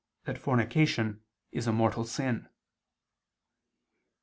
[0.25, 1.21] that fornication
[1.51, 2.47] is a mortal sin.